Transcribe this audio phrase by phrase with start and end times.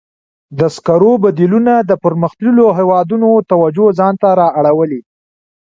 [0.59, 5.01] د سکرو بدیلونه د پرمختللو هېوادونو توجه ځان ته را اړولې.